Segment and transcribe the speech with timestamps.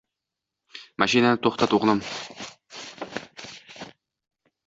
[1.03, 2.01] Mashinani to‘xtat, o‘g‘lim.